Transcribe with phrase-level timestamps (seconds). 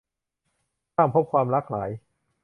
[0.95, 1.89] บ้างพบความรักหลาย